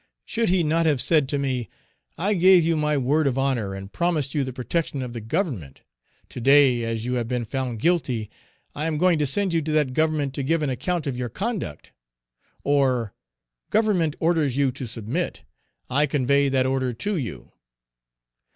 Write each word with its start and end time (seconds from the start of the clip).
Should 0.25 0.49
he 0.49 0.63
not 0.63 0.87
have 0.87 0.99
said 0.99 1.29
to 1.29 1.37
me, 1.37 1.69
"I 2.17 2.33
gave 2.33 2.65
you 2.65 2.75
my 2.75 2.97
word 2.97 3.27
of 3.27 3.37
honor 3.37 3.75
and 3.75 3.93
promised 3.93 4.33
you 4.33 4.43
the 4.43 4.51
protection 4.51 5.03
of 5.03 5.13
the 5.13 5.21
Government; 5.21 5.81
to 6.29 6.41
day, 6.41 6.83
as 6.83 7.05
you 7.05 7.13
have 7.21 7.27
been 7.27 7.45
found 7.45 7.77
guilty, 7.79 8.27
I 8.73 8.87
am 8.87 8.97
going 8.97 9.19
to 9.19 9.27
send 9.27 9.53
you 9.53 9.61
to 9.61 9.71
that 9.73 9.93
government 9.93 10.33
to 10.33 10.41
give 10.43 10.63
an 10.63 10.71
account 10.71 11.05
of 11.05 11.15
your 11.15 11.29
conduct"? 11.29 11.91
Or, 12.63 13.13
"Government 13.69 14.15
orders 14.19 14.57
you 14.57 14.71
to 14.71 14.87
submit; 14.87 15.43
I 15.87 16.07
convey 16.07 16.49
that 16.49 16.65
order 16.65 16.93
to 16.93 17.15
you"? 17.15 17.51